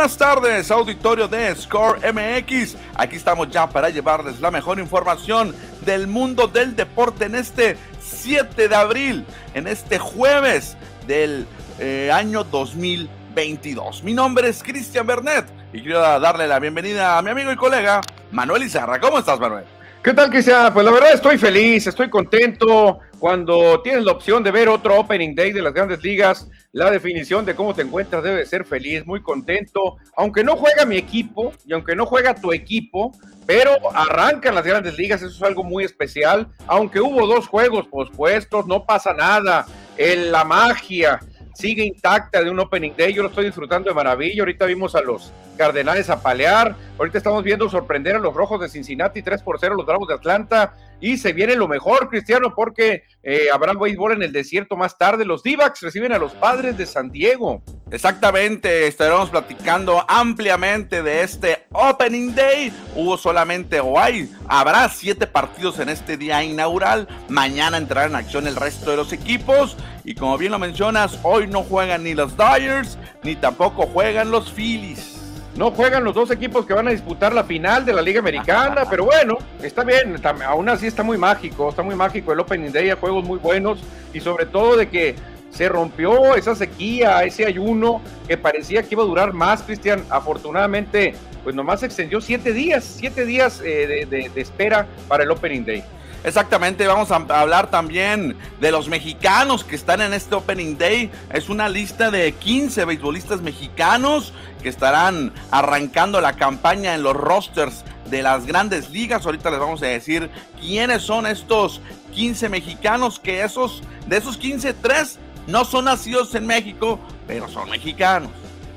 [0.00, 2.74] Buenas tardes, auditorio de Score MX.
[2.94, 8.66] Aquí estamos ya para llevarles la mejor información del mundo del deporte en este 7
[8.66, 11.46] de abril, en este jueves del
[11.78, 14.02] eh, año 2022.
[14.02, 18.00] Mi nombre es Cristian Bernet y quiero darle la bienvenida a mi amigo y colega
[18.30, 19.00] Manuel Izarra.
[19.00, 19.66] ¿Cómo estás, Manuel?
[20.02, 20.72] ¿Qué tal, Cristian?
[20.72, 23.00] Pues la verdad estoy feliz, estoy contento.
[23.18, 27.44] Cuando tienes la opción de ver otro Opening Day de las grandes ligas, la definición
[27.44, 29.98] de cómo te encuentras debe ser feliz, muy contento.
[30.16, 33.12] Aunque no juega mi equipo y aunque no juega tu equipo,
[33.44, 36.48] pero arrancan las grandes ligas, eso es algo muy especial.
[36.66, 39.66] Aunque hubo dos juegos pospuestos, no pasa nada.
[39.98, 41.20] En la magia
[41.54, 44.42] sigue intacta de un Opening Day, yo lo estoy disfrutando de maravilla.
[44.42, 46.74] Ahorita vimos a los Cardenales a palear.
[46.98, 50.14] Ahorita estamos viendo sorprender a los Rojos de Cincinnati 3 por 0, los Bravos de
[50.14, 50.74] Atlanta.
[51.00, 55.24] Y se viene lo mejor, Cristiano, porque eh, habrá béisbol en el desierto más tarde.
[55.24, 57.62] Los d reciben a los padres de San Diego.
[57.92, 62.72] Exactamente, estaremos platicando ampliamente de este Opening Day.
[62.94, 67.08] Hubo solamente o hay, habrá siete partidos en este día inaugural.
[67.28, 69.76] Mañana entrará en acción el resto de los equipos.
[70.04, 74.52] Y como bien lo mencionas, hoy no juegan ni los Dyers, ni tampoco juegan los
[74.52, 75.16] Phillies.
[75.56, 78.84] No juegan los dos equipos que van a disputar la final de la Liga Americana,
[78.88, 80.16] pero bueno, está bien,
[80.46, 83.80] aún así está muy mágico, está muy mágico el Opening Day, juegos muy buenos
[84.14, 85.16] y sobre todo de que
[85.50, 90.04] se rompió esa sequía, ese ayuno que parecía que iba a durar más, Cristian.
[90.08, 95.64] Afortunadamente, pues nomás se extendió siete días, siete días eh, de espera para el Opening
[95.64, 95.84] Day.
[96.22, 101.10] Exactamente, vamos a hablar también de los mexicanos que están en este Opening Day.
[101.32, 107.84] Es una lista de 15 beisbolistas mexicanos que estarán arrancando la campaña en los rosters
[108.10, 109.24] de las grandes ligas.
[109.24, 110.28] Ahorita les vamos a decir
[110.60, 111.80] quiénes son estos
[112.14, 115.18] 15 mexicanos, que esos, de esos 15, tres
[115.50, 118.30] no son nacidos en México, pero son mexicanos.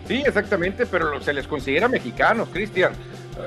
[0.08, 2.94] Sí, exactamente, pero se les considera mexicanos, Cristian.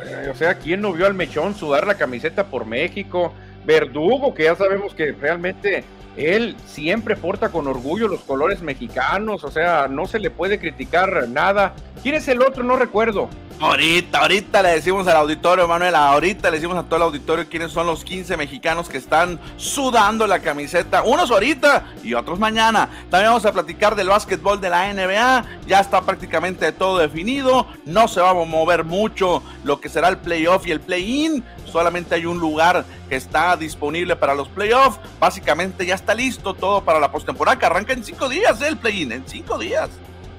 [0.06, 3.32] Eh, o sea, ¿quién no vio al mechón sudar la camiseta por México?
[3.64, 5.84] Verdugo, que ya sabemos que realmente
[6.16, 11.28] él siempre porta con orgullo los colores mexicanos, o sea, no se le puede criticar
[11.28, 11.74] nada.
[12.02, 12.64] ¿Quién es el otro?
[12.64, 13.28] No recuerdo.
[13.58, 17.72] Ahorita, ahorita le decimos al auditorio, Manuel, ahorita le decimos a todo el auditorio quiénes
[17.72, 22.90] son los 15 mexicanos que están sudando la camiseta, unos ahorita y otros mañana.
[23.10, 28.08] También vamos a platicar del básquetbol de la NBA, ya está prácticamente todo definido, no
[28.08, 32.26] se va a mover mucho lo que será el playoff y el play-in, solamente hay
[32.26, 37.10] un lugar que está disponible para los playoffs, básicamente ya está listo todo para la
[37.10, 38.68] postemporada que arranca en cinco días ¿eh?
[38.68, 39.88] el play-in, en cinco días.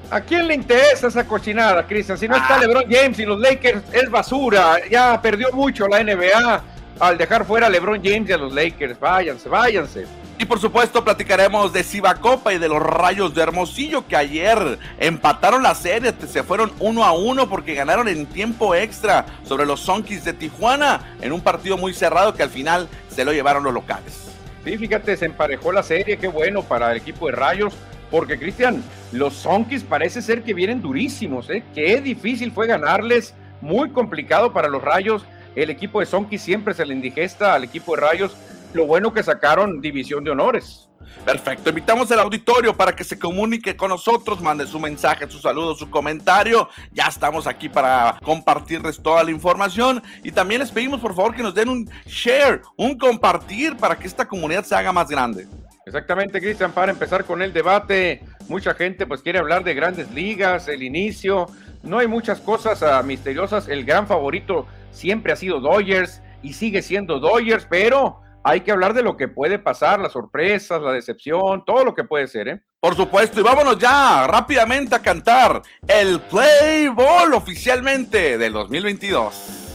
[0.10, 2.18] ¿A quién le interesa esa cochinada, Cristian?
[2.18, 2.60] Si no está ah.
[2.60, 4.78] LeBron James y los Lakers es basura.
[4.90, 6.64] Ya perdió mucho la NBA
[7.00, 8.98] al dejar fuera a LeBron James y a los Lakers.
[9.00, 10.06] Váyanse, váyanse.
[10.40, 11.84] Y por supuesto platicaremos de
[12.22, 17.04] Copa y de los Rayos de Hermosillo que ayer empataron la serie, se fueron uno
[17.04, 21.76] a uno porque ganaron en tiempo extra sobre los Sonkis de Tijuana en un partido
[21.76, 24.28] muy cerrado que al final se lo llevaron los locales.
[24.64, 27.74] Sí, fíjate, se emparejó la serie, qué bueno para el equipo de Rayos.
[28.10, 31.64] Porque, Cristian, los Sonkis parece ser que vienen durísimos, ¿eh?
[31.74, 35.26] Qué difícil fue ganarles, muy complicado para los Rayos.
[35.56, 38.38] El equipo de Sonkis siempre se le indigesta al equipo de Rayos.
[38.74, 40.88] Lo bueno que sacaron división de honores.
[41.26, 45.76] Perfecto, invitamos al auditorio para que se comunique con nosotros, mande su mensaje, su saludo,
[45.76, 46.70] su comentario.
[46.92, 51.44] Ya estamos aquí para compartirles toda la información y también les pedimos por favor que
[51.44, 55.48] nos den un share, un compartir para que esta comunidad se haga más grande.
[55.88, 60.68] Exactamente, Cristian, para empezar con el debate, mucha gente pues quiere hablar de grandes ligas,
[60.68, 61.46] el inicio,
[61.82, 66.82] no hay muchas cosas uh, misteriosas, el gran favorito siempre ha sido Dodgers y sigue
[66.82, 71.64] siendo Dodgers, pero hay que hablar de lo que puede pasar, las sorpresas, la decepción,
[71.64, 72.62] todo lo que puede ser, ¿eh?
[72.82, 79.68] Por supuesto, y vámonos ya rápidamente a cantar el Play Ball oficialmente del 2022.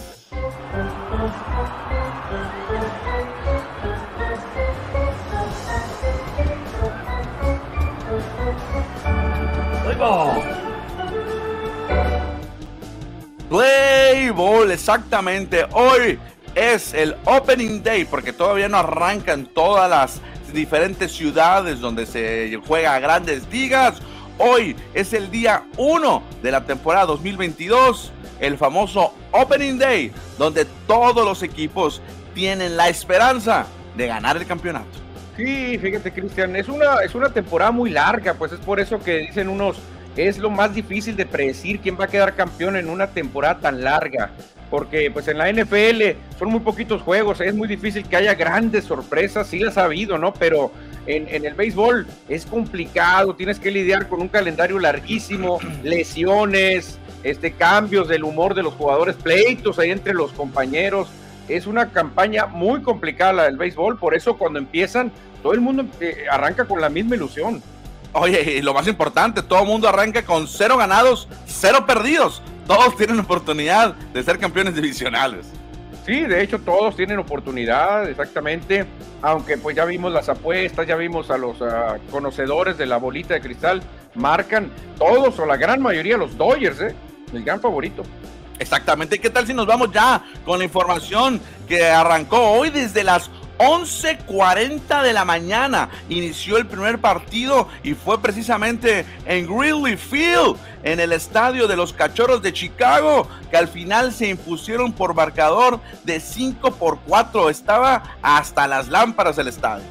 [13.49, 15.67] Play Ball, exactamente.
[15.73, 16.19] Hoy
[16.55, 20.21] es el Opening Day porque todavía no arrancan todas las
[20.53, 24.01] diferentes ciudades donde se juega a grandes ligas.
[24.39, 31.25] Hoy es el día 1 de la temporada 2022, el famoso Opening Day, donde todos
[31.25, 32.03] los equipos
[32.35, 33.67] tienen la esperanza
[33.97, 35.03] de ganar el campeonato.
[35.37, 39.19] Sí, fíjate, Cristian, es una, es una temporada muy larga, pues es por eso que
[39.19, 39.79] dicen unos,
[40.17, 43.83] es lo más difícil de predecir quién va a quedar campeón en una temporada tan
[43.83, 44.31] larga.
[44.71, 48.85] porque pues en la NFL son muy poquitos juegos, es muy difícil que haya grandes
[48.85, 50.33] sorpresas, sí las ha habido, ¿no?
[50.33, 50.73] Pero
[51.07, 57.53] en, en, el béisbol es complicado, tienes que lidiar con un calendario larguísimo, lesiones, este,
[57.53, 61.09] cambios del humor de los jugadores, pleitos ahí entre los compañeros.
[61.49, 65.13] Es una campaña muy complicada la del béisbol, por eso cuando empiezan,
[65.43, 67.63] todo el mundo eh, arranca con la misma ilusión.
[68.15, 72.43] Oye, y lo más importante, todo el mundo arranca con cero ganados, cero perdidos.
[72.67, 75.47] Todos tienen oportunidad de ser campeones divisionales.
[76.05, 78.87] Sí, de hecho todos tienen oportunidad, exactamente.
[79.23, 83.35] Aunque pues ya vimos las apuestas, ya vimos a los uh, conocedores de la bolita
[83.35, 83.83] de cristal,
[84.15, 86.95] marcan todos o la gran mayoría los Dodgers, ¿eh?
[87.33, 88.03] el gran favorito.
[88.59, 89.19] Exactamente.
[89.21, 95.03] ¿Qué tal si nos vamos ya con la información que arrancó hoy desde las 11:40
[95.03, 101.13] de la mañana inició el primer partido y fue precisamente en Wrigley Field, en el
[101.13, 106.73] estadio de los Cachorros de Chicago, que al final se impusieron por marcador de 5
[106.73, 107.51] por 4.
[107.51, 109.85] Estaba hasta las lámparas del estadio.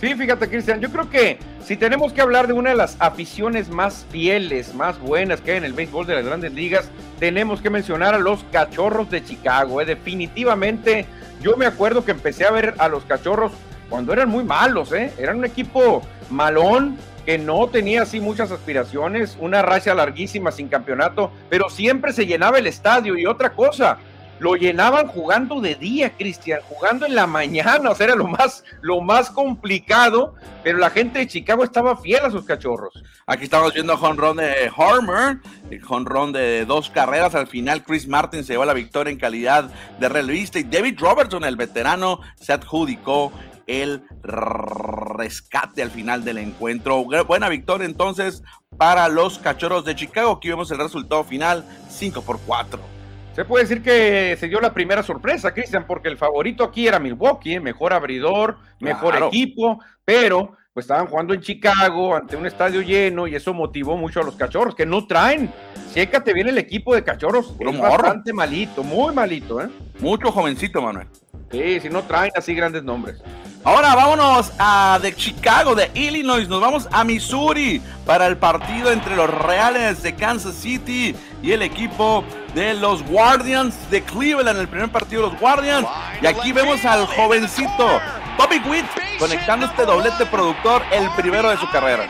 [0.00, 3.70] Sí, fíjate, Cristian, yo creo que si tenemos que hablar de una de las aficiones
[3.70, 7.70] más fieles, más buenas que hay en el béisbol de las grandes ligas, tenemos que
[7.70, 9.80] mencionar a los Cachorros de Chicago.
[9.80, 9.86] ¿eh?
[9.86, 11.06] Definitivamente,
[11.44, 13.52] yo me acuerdo que empecé a ver a los Cachorros
[13.90, 15.12] cuando eran muy malos, ¿eh?
[15.18, 16.00] Eran un equipo
[16.30, 16.96] malón,
[17.26, 22.58] que no tenía así muchas aspiraciones, una racha larguísima sin campeonato, pero siempre se llenaba
[22.58, 23.18] el estadio.
[23.18, 23.98] Y otra cosa,
[24.44, 28.62] lo llenaban jugando de día, Cristian, jugando en la mañana, o sea, era lo más,
[28.82, 32.92] lo más complicado, pero la gente de Chicago estaba fiel a sus cachorros.
[33.26, 35.38] Aquí estamos viendo jonrón de Harmer,
[35.70, 39.70] el jonrón de dos carreras, al final Chris Martin se llevó la victoria en calidad
[39.98, 43.32] de relevista y David Robertson, el veterano, se adjudicó
[43.66, 47.02] el rescate al final del encuentro.
[47.24, 48.42] Buena victoria entonces
[48.76, 50.32] para los cachorros de Chicago.
[50.32, 52.93] Aquí vemos el resultado final, 5 por 4.
[53.34, 57.00] Se puede decir que se dio la primera sorpresa, Cristian, porque el favorito aquí era
[57.00, 57.60] Milwaukee, ¿eh?
[57.60, 63.34] mejor abridor, mejor equipo, pero pues estaban jugando en Chicago ante un estadio lleno y
[63.34, 65.52] eso motivó mucho a los cachorros que no traen.
[65.92, 69.68] Chécate bien el equipo de cachorros, es bastante malito, muy malito, ¿eh?
[69.98, 71.08] Mucho jovencito, Manuel.
[71.50, 73.20] Sí, si no traen así grandes nombres.
[73.64, 79.16] Ahora vámonos a de Chicago, de Illinois, nos vamos a Missouri para el partido entre
[79.16, 84.88] los Reales de Kansas City y el equipo de los Guardians de Cleveland, el primer
[84.90, 85.86] partido de los Guardians.
[86.22, 88.00] Y aquí vemos al jovencito
[88.38, 88.86] Bobby Witt
[89.18, 92.06] conectando este doblete productor, el primero de su carrera.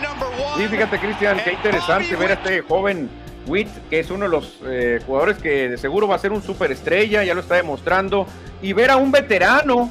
[0.57, 3.11] Sí, fíjate Cristian, qué interesante ver a este joven
[3.47, 6.43] Witt, que es uno de los eh, jugadores que de seguro va a ser un
[6.43, 8.27] superestrella, ya lo está demostrando,
[8.63, 9.91] y ver a un veterano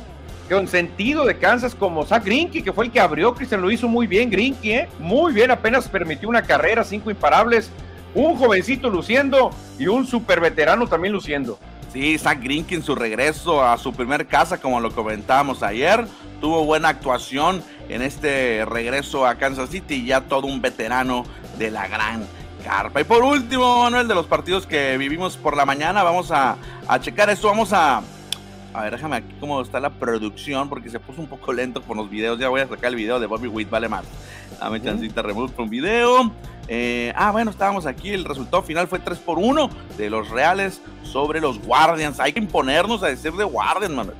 [0.50, 3.88] con sentido de Kansas como Zach Grinky, que fue el que abrió, Cristian lo hizo
[3.88, 4.90] muy bien, Grinky, ¿eh?
[5.00, 7.72] muy bien, apenas permitió una carrera, cinco imparables,
[8.16, 11.60] un jovencito luciendo y un super veterano también luciendo.
[11.92, 16.08] Sí, Zach Grinky en su regreso a su primer casa, como lo comentábamos ayer,
[16.42, 21.24] tuvo buena actuación en este regreso a Kansas City y ya todo un veterano
[21.60, 22.26] de la gran
[22.64, 23.02] carpa.
[23.02, 26.58] Y por último, Manuel, de los partidos que vivimos por la mañana, vamos a,
[26.88, 28.02] a checar esto, vamos a
[28.74, 31.98] a ver, déjame aquí cómo está la producción, porque se puso un poco lento con
[31.98, 32.40] los videos.
[32.40, 34.04] Ya voy a sacar el video de Bobby Witt, vale más.
[34.60, 36.32] Dame chancita, remove un video.
[36.68, 38.10] Eh, ah, bueno, estábamos aquí.
[38.10, 42.20] El resultado final fue 3 por 1 de los Reales sobre los Guardians.
[42.20, 44.18] Hay que imponernos a decir de Guardians, Manuel.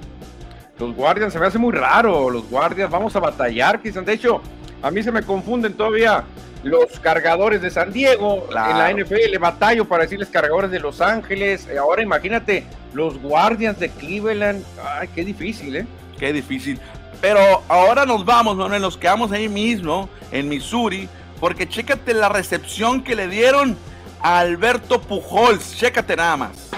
[0.80, 2.30] Los Guardians se me hace muy raro.
[2.30, 4.06] Los Guardians, vamos a batallar, quizás.
[4.06, 4.42] De hecho,
[4.84, 6.26] a mí se me confunden todavía
[6.64, 11.68] los cargadores de San Diego, en la NFL batallo para decirles cargadores de Los Ángeles,
[11.68, 15.86] eh, ahora imagínate los Guardians de Cleveland, ay, qué difícil, ¿eh?
[16.20, 16.80] Qué difícil.
[17.22, 18.68] Pero ahora nos vamos, ¿no?
[18.68, 21.08] nos quedamos ahí mismo, en Missouri,
[21.40, 23.78] porque chécate la recepción que le dieron
[24.22, 26.70] a Alberto Pujols, chécate nada más.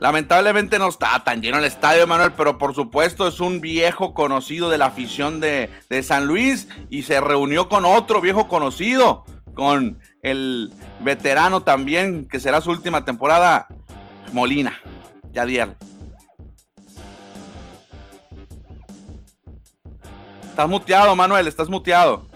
[0.00, 4.70] Lamentablemente no está tan lleno el estadio, Manuel, pero por supuesto es un viejo conocido
[4.70, 5.68] de la afición de,
[6.02, 12.62] San Luis y se reunió con otro viejo conocido, con el veterano también, que será
[12.62, 13.68] su última temporada,
[14.32, 14.80] Molina,
[15.32, 15.76] Yadier.
[20.48, 22.26] Estás muteado, Manuel, estás muteado.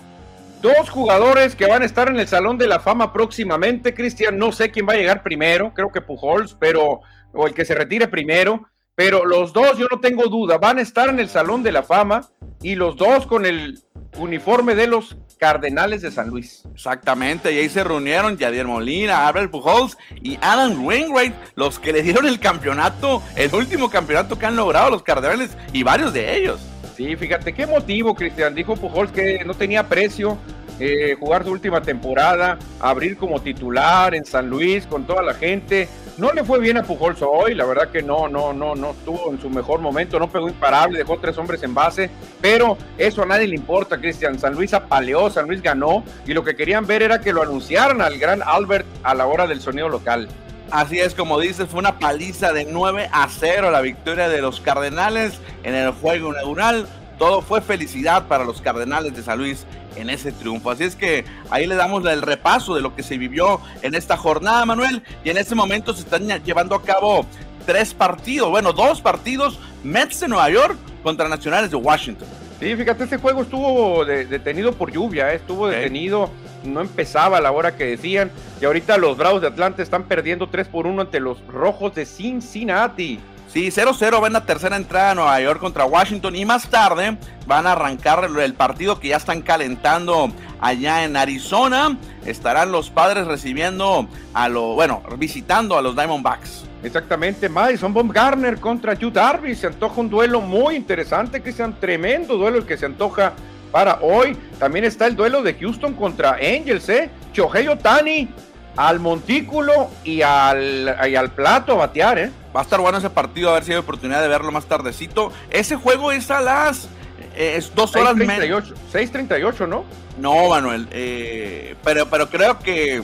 [0.60, 4.36] Dos jugadores que van a estar en el Salón de la Fama próximamente, Cristian.
[4.36, 7.00] No sé quién va a llegar primero, creo que Pujols, pero
[7.34, 8.68] o el que se retire primero.
[8.96, 11.82] Pero los dos, yo no tengo duda, van a estar en el Salón de la
[11.82, 12.30] Fama
[12.62, 13.80] y los dos con el
[14.18, 16.62] uniforme de los Cardenales de San Luis.
[16.72, 22.02] Exactamente, y ahí se reunieron Yadier Molina, Albert Pujols y Adam Wainwright, los que le
[22.02, 26.60] dieron el campeonato, el último campeonato que han logrado los Cardenales y varios de ellos.
[26.96, 28.54] Sí, fíjate qué motivo, Cristian.
[28.54, 30.38] Dijo Pujols que no tenía precio
[30.80, 35.88] eh, jugar su última temporada, abrir como titular en San Luis con toda la gente.
[36.16, 39.32] No le fue bien a Pujols hoy, la verdad que no, no, no, no estuvo
[39.32, 42.08] en su mejor momento, no pegó imparable, dejó tres hombres en base,
[42.40, 44.38] pero eso a nadie le importa, Cristian.
[44.38, 48.00] San Luis apaleó, San Luis ganó y lo que querían ver era que lo anunciaran
[48.00, 50.28] al gran Albert a la hora del sonido local.
[50.70, 54.60] Así es, como dices, fue una paliza de 9 a 0 la victoria de los
[54.60, 56.88] Cardenales en el juego inaugural.
[57.18, 59.66] Todo fue felicidad para los Cardenales de San Luis
[59.96, 60.70] en ese triunfo.
[60.70, 64.16] Así es que ahí le damos el repaso de lo que se vivió en esta
[64.16, 65.02] jornada, Manuel.
[65.24, 67.26] Y en este momento se están llevando a cabo
[67.66, 72.28] tres partidos, bueno, dos partidos, Mets de Nueva York contra Nacionales de Washington.
[72.60, 75.36] Sí, fíjate, este juego estuvo detenido por lluvia, ¿eh?
[75.36, 76.30] estuvo detenido,
[76.62, 78.30] no empezaba a la hora que decían,
[78.60, 82.06] y ahorita los Bravos de Atlanta están perdiendo 3 por 1 ante los Rojos de
[82.06, 83.20] Cincinnati.
[83.54, 87.16] Sí, 0-0 va en la tercera entrada a Nueva York contra Washington y más tarde
[87.46, 91.96] van a arrancar el partido que ya están calentando allá en Arizona.
[92.26, 96.64] Estarán los padres recibiendo a lo, bueno, visitando a los Diamondbacks.
[96.82, 99.54] Exactamente, Madison Garner contra Yu Darby.
[99.54, 103.34] Se antoja un duelo muy interesante, un tremendo duelo el que se antoja
[103.70, 104.36] para hoy.
[104.58, 107.08] También está el duelo de Houston contra Angels, ¿eh?
[107.32, 108.28] Shohei Otani
[108.76, 112.30] al montículo y al, al plato a batear, ¿eh?
[112.54, 115.32] Va a estar bueno ese partido, a ver si hay oportunidad de verlo más tardecito.
[115.50, 116.88] Ese juego es a las.
[117.36, 119.84] Eh, es dos horas 6.38, 6.38, ¿no?
[120.18, 120.86] No, Manuel.
[120.92, 123.02] Eh, pero, pero creo que.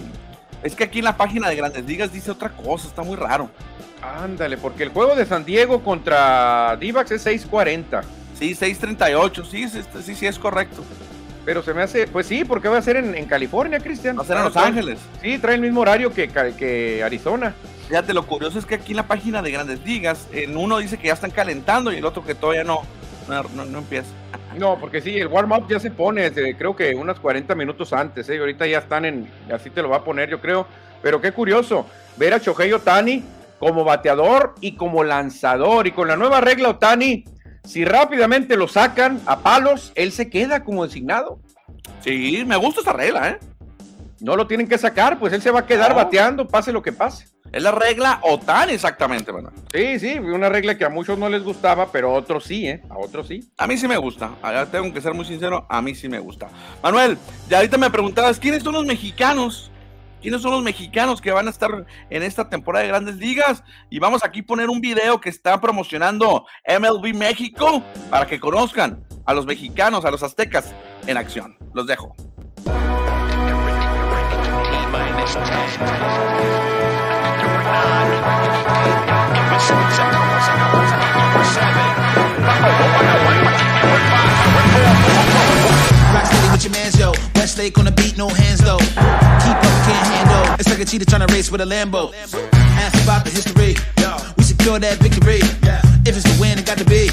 [0.63, 3.51] Es que aquí en la página de Grandes Ligas dice otra cosa, está muy raro.
[4.03, 8.03] Ándale, porque el juego de San Diego contra Divax es 6.40.
[8.39, 10.83] Sí, 6.38, sí, sí, sí, es correcto.
[11.51, 14.17] Pero se me hace, pues sí, porque va a ser en, California, Cristian.
[14.17, 15.01] Va a ser en Los Ángeles.
[15.21, 17.57] Sí, trae el mismo horario que, que Arizona.
[17.89, 20.97] Fíjate, lo curioso es que aquí en la página de Grandes Ligas, en uno dice
[20.97, 22.83] que ya están calentando y el otro que todavía no,
[23.27, 24.11] no, empieza.
[24.57, 28.39] No, porque sí, el warm-up ya se pone, creo que unos 40 minutos antes, ¿eh?
[28.39, 30.69] ahorita ya están en, así te lo va a poner, yo creo.
[31.03, 31.85] Pero qué curioso,
[32.17, 33.25] ver a Shohei Otani
[33.59, 35.89] como bateador y como lanzador.
[35.89, 37.25] Y con la nueva regla Otani,
[37.65, 41.41] si rápidamente lo sacan a palos, él se queda como designado.
[42.01, 43.39] Sí, me gusta esa regla, ¿eh?
[44.21, 46.93] No lo tienen que sacar, pues él se va a quedar bateando, pase lo que
[46.93, 47.27] pase.
[47.53, 49.53] Es la regla OTAN exactamente, ¿verdad?
[49.73, 52.83] Sí, sí, una regla que a muchos no les gustaba, pero a otros sí, ¿eh?
[52.91, 53.51] A otros sí.
[53.57, 54.31] A mí sí me gusta,
[54.71, 56.49] tengo que ser muy sincero, a mí sí me gusta.
[56.83, 59.70] Manuel, ya ahorita me preguntabas, ¿quiénes son los mexicanos?
[60.21, 63.65] ¿Quiénes son los mexicanos que van a estar en esta temporada de grandes ligas?
[63.89, 69.03] Y vamos aquí a poner un video que está promocionando MLB México para que conozcan
[69.25, 70.75] a los mexicanos, a los aztecas
[71.07, 71.57] en acción.
[71.73, 72.15] Los dejo.
[87.41, 87.65] Mans, yo.
[87.65, 88.79] Westlake on the beat, no hands though.
[88.79, 90.55] Keep up, can't handle.
[90.59, 92.13] It's like a cheetah trying to race with a Lambo.
[92.77, 93.77] Ask about the history.
[94.37, 95.41] We secure that victory.
[96.07, 97.11] If it's the win, it got to be.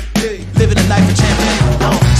[0.55, 1.55] Living a life of champion.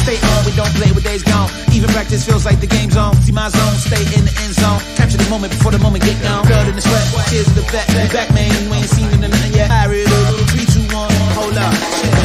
[0.03, 1.49] Stay on, we don't play with days gone.
[1.73, 3.15] Even practice feels like the game zone.
[3.23, 4.79] See my zone, stay in the end zone.
[4.95, 6.45] Capture the moment before the moment get down.
[6.47, 7.87] Blood in the sweat, tears in the back.
[8.11, 9.71] Back man, you ain't seen it in nothing yet.
[9.71, 11.71] I read a little 3, 2, 1, hold up.
[11.71, 12.16] Give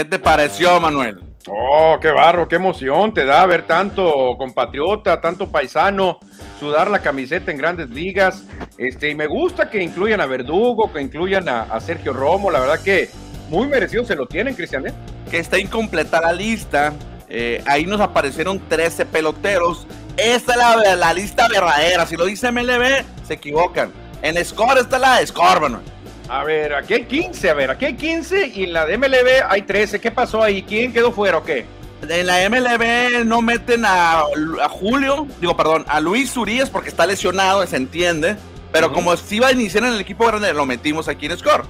[0.00, 1.20] ¿Qué te pareció, Manuel?
[1.46, 6.18] Oh, qué barro, qué emoción te da ver tanto compatriota, tanto paisano
[6.58, 8.44] sudar la camiseta en grandes ligas.
[8.78, 12.80] Este, y me gusta que incluyan a Verdugo, que incluyan a, Sergio Romo, la verdad
[12.82, 13.10] que
[13.50, 14.86] muy merecido se lo tienen, Cristian.
[14.86, 14.94] ¿eh?
[15.30, 16.94] Que está incompleta la lista.
[17.28, 22.06] Eh, ahí nos aparecieron 13 peloteros Esta es la, la lista verdadera.
[22.06, 23.92] Si lo dice MLB, se equivocan.
[24.22, 25.99] En Score está la de Score, Manuel.
[26.30, 29.44] A ver, aquí hay 15, a ver, aquí hay 15 y en la de MLB
[29.48, 30.00] hay 13.
[30.00, 30.62] ¿Qué pasó ahí?
[30.62, 31.66] ¿Quién quedó fuera o qué?
[32.08, 37.04] En la MLB no meten a, a Julio, digo, perdón, a Luis Urias porque está
[37.04, 38.36] lesionado, se entiende.
[38.70, 41.64] Pero como si iba a iniciar en el equipo grande, lo metimos aquí en Score.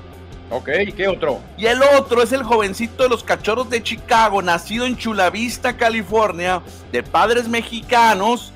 [0.51, 1.41] Ok, ¿y qué otro?
[1.57, 5.79] Y el otro es el jovencito de los cachorros de Chicago, nacido en Chula Vista,
[5.79, 6.61] California,
[6.93, 8.53] de padres mexicanos,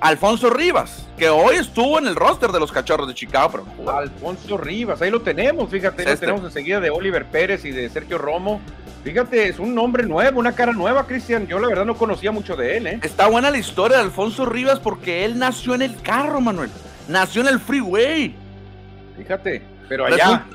[0.00, 3.72] Alfonso Rivas, que hoy estuvo en el roster de los cachorros de Chicago, pero no
[3.76, 3.90] jugó.
[3.92, 6.26] Alfonso Rivas, ahí lo tenemos, fíjate, ahí lo Este.
[6.26, 8.60] tenemos enseguida de Oliver Pérez y de Sergio Romo.
[9.04, 11.46] Fíjate, es un nombre nuevo, una cara nueva, Cristian.
[11.46, 13.00] Yo la verdad no conocía mucho de él, ¿eh?
[13.02, 16.70] Está buena la historia de Alfonso Rivas porque él nació en el carro, Manuel.
[17.08, 18.34] Nació en el freeway.
[19.16, 20.16] Fíjate, pero allá.
[20.16, 20.46] Resulta-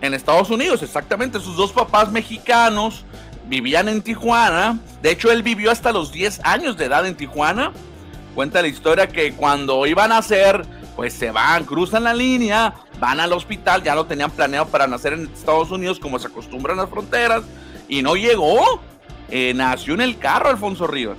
[0.00, 1.38] en Estados Unidos, exactamente.
[1.40, 3.04] Sus dos papás mexicanos
[3.46, 4.78] vivían en Tijuana.
[5.00, 7.72] De hecho, él vivió hasta los 10 años de edad en Tijuana.
[8.34, 10.62] Cuenta la historia que cuando iban a nacer,
[10.96, 15.12] pues se van, cruzan la línea, van al hospital, ya lo tenían planeado para nacer
[15.12, 17.42] en Estados Unidos, como se acostumbran las fronteras,
[17.88, 18.80] y no llegó.
[19.30, 21.18] Eh, nació en el carro Alfonso Rivas.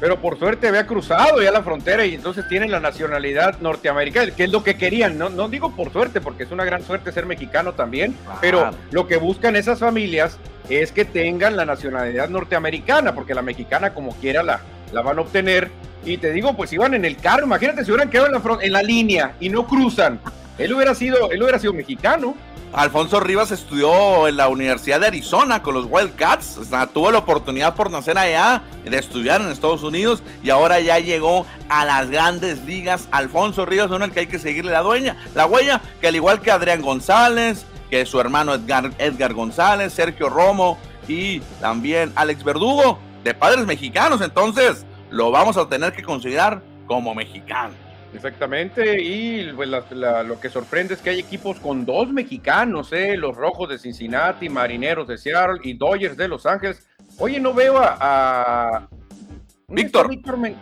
[0.00, 4.44] Pero por suerte había cruzado ya la frontera y entonces tiene la nacionalidad norteamericana, que
[4.44, 5.16] es lo que querían.
[5.16, 9.06] No, no digo por suerte, porque es una gran suerte ser mexicano también, pero lo
[9.06, 10.38] que buscan esas familias
[10.68, 14.60] es que tengan la nacionalidad norteamericana, porque la mexicana como quiera la,
[14.92, 15.70] la van a obtener.
[16.04, 18.72] Y te digo, pues iban en el carro, imagínate si hubieran quedado en la, en
[18.72, 20.20] la línea y no cruzan.
[20.58, 22.34] Él hubiera sido, él hubiera sido mexicano.
[22.72, 26.56] Alfonso Rivas estudió en la Universidad de Arizona con los Wildcats.
[26.56, 30.80] O sea, tuvo la oportunidad por nacer allá de estudiar en Estados Unidos y ahora
[30.80, 33.08] ya llegó a las grandes ligas.
[33.10, 36.40] Alfonso Rivas uno al que hay que seguirle la dueña, la huella, que al igual
[36.40, 42.98] que Adrián González, que su hermano Edgar, Edgar González, Sergio Romo y también Alex Verdugo,
[43.22, 44.22] de padres mexicanos.
[44.22, 47.74] Entonces, lo vamos a tener que considerar como mexicano.
[48.14, 52.92] Exactamente, y pues, la- la- lo que sorprende es que hay equipos con dos mexicanos,
[52.92, 53.16] ¿eh?
[53.16, 56.86] los Rojos de Cincinnati, Marineros de Seattle y Dodgers de Los Ángeles.
[57.18, 57.96] Oye, no veo a...
[58.00, 58.88] a-
[59.68, 60.10] ¿Dónde Víctor.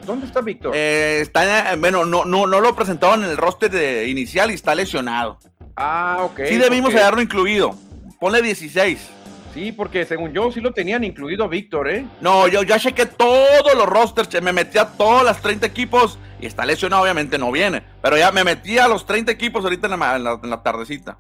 [0.07, 0.73] ¿Dónde está Víctor?
[0.77, 4.73] Eh, está, bueno, no, no, no lo presentaron en el roster de inicial y está
[4.77, 5.39] lesionado.
[5.75, 6.43] ah, ok.
[6.47, 7.75] Sí debimos porque- haberlo incluido.
[8.21, 9.11] Ponle 16.
[9.55, 12.07] Sí, porque según yo sí lo tenían incluido Víctor, ¿eh?
[12.21, 16.47] No, yo ya chequé todos los rosters, me metí a todas las 30 equipos y
[16.47, 17.83] está lesionado, obviamente no viene.
[18.01, 20.63] Pero ya me metí a los 30 equipos ahorita en la, en la- en la
[20.63, 21.19] tardecita.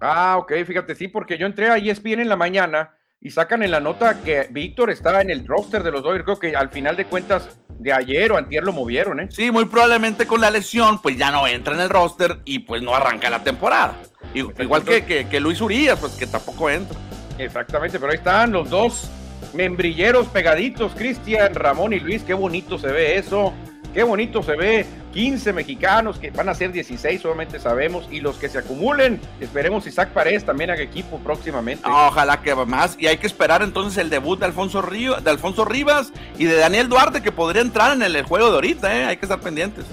[0.00, 2.90] Ah, ok, fíjate, sí, porque yo entré a ESPN en la mañana
[3.20, 6.24] y sacan en la nota que Víctor está en el roster de los Dodgers.
[6.24, 9.28] Creo que al final de cuentas de ayer o antier lo movieron, ¿eh?
[9.30, 12.80] Sí, muy probablemente con la lesión, pues ya no entra en el roster y pues
[12.82, 13.94] no arranca la temporada.
[14.34, 16.96] I- Igual que, que, que Luis Urias, pues que tampoco entra.
[17.44, 19.10] Exactamente, pero ahí están los dos
[19.54, 23.52] membrilleros pegaditos, Cristian, Ramón y Luis, qué bonito se ve eso,
[23.92, 28.36] qué bonito se ve, 15 mexicanos que van a ser 16, obviamente sabemos, y los
[28.36, 31.84] que se acumulen, esperemos Isaac Paredes también haga equipo próximamente.
[31.86, 32.96] Ah, Ojalá que más.
[32.98, 36.56] Y hay que esperar entonces el debut de Alfonso, Río, de Alfonso Rivas y de
[36.56, 39.04] Daniel Duarte, que podría entrar en el juego de ahorita, ¿eh?
[39.04, 39.84] Hay que estar pendientes.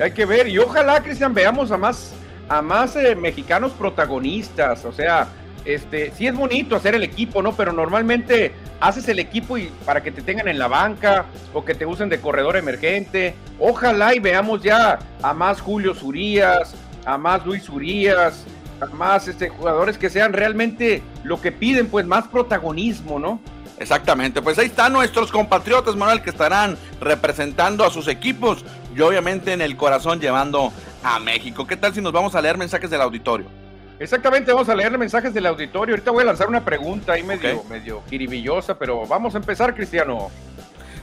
[0.00, 2.12] Hay que ver, y ojalá, Cristian, veamos a más,
[2.48, 5.28] a más eh, mexicanos protagonistas, o sea,
[5.64, 7.52] este, sí es bonito hacer el equipo, ¿no?
[7.56, 11.74] Pero normalmente haces el equipo y para que te tengan en la banca o que
[11.74, 13.34] te usen de corredor emergente.
[13.58, 16.74] Ojalá y veamos ya a más Julio Surías,
[17.06, 18.44] a más Luis Surías,
[18.80, 23.40] a más este, jugadores que sean realmente lo que piden, pues más protagonismo, ¿no?
[23.78, 29.52] Exactamente, pues ahí están nuestros compatriotas, Manuel, que estarán representando a sus equipos y obviamente
[29.52, 30.72] en el corazón llevando
[31.02, 31.66] a México.
[31.66, 33.63] ¿Qué tal si nos vamos a leer mensajes del auditorio?
[34.04, 35.94] Exactamente, vamos a leerle mensajes del auditorio.
[35.94, 37.70] Ahorita voy a lanzar una pregunta ahí medio, Ok.
[37.70, 40.30] medio jiribillosa, pero vamos a empezar, Cristiano.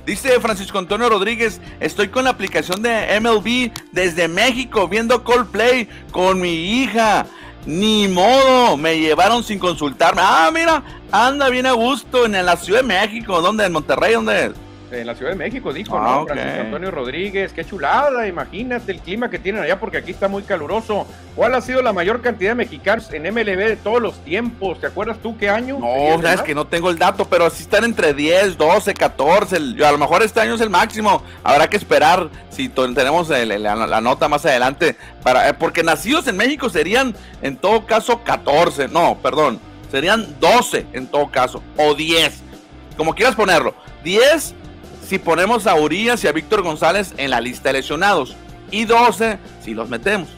[0.05, 6.39] Dice Francisco Antonio Rodríguez, estoy con la aplicación de MLB desde México viendo Coldplay con
[6.39, 7.25] mi hija.
[7.65, 10.21] Ni modo, me llevaron sin consultarme.
[10.23, 13.41] Ah, mira, anda bien a gusto en la Ciudad de México.
[13.41, 13.65] ¿Dónde?
[13.65, 14.13] ¿En Monterrey?
[14.13, 14.51] ¿Dónde es?
[14.91, 16.21] En la Ciudad de México, dijo, Ah, ¿no?
[16.23, 16.31] ok.
[16.33, 20.43] Francisco Antonio Rodríguez, qué chulada, imagínate el clima que tienen allá, porque aquí está muy
[20.43, 21.07] caluroso.
[21.35, 24.81] ¿Cuál ha sido la mayor cantidad de mexicanos en MLB de todos los tiempos?
[24.81, 25.77] ¿Te acuerdas tú qué año?
[25.79, 28.93] No, ¿Seguías de sabes que no tengo el dato, pero sí están entre 10, 12,
[28.93, 29.55] 14.
[29.55, 31.23] el- yo, a lo mejor este año es el máximo.
[31.43, 34.97] Habrá que esperar si tenemos el- el- la, la nota más adelante.
[35.23, 38.87] para eh, Porque nacidos en México serían en todo caso 14.
[38.89, 39.59] No, perdón.
[39.89, 41.63] Serían 12 en todo caso.
[41.77, 42.41] O 10.
[42.97, 43.73] Como quieras ponerlo.
[44.03, 44.53] 10
[45.11, 48.33] si ponemos a Urias y a Víctor González en la lista de lesionados.
[48.71, 50.29] Y 12 si los metemos.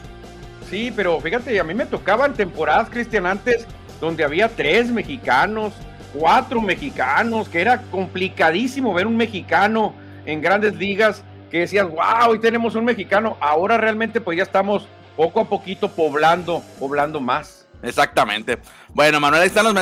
[0.68, 3.68] Sí, pero fíjate, a mí me tocaban temporadas, Cristian, antes
[4.00, 5.74] donde había tres mexicanos,
[6.12, 9.94] cuatro mexicanos, que era complicadísimo ver un mexicano
[10.26, 13.36] en grandes ligas que decías, wow, hoy tenemos un mexicano.
[13.38, 17.64] Ahora realmente pues ya estamos poco a poquito poblando, poblando más.
[17.80, 18.58] Exactamente.
[18.88, 19.74] Bueno, Manuel, ahí están los